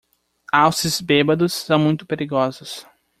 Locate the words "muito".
1.77-2.07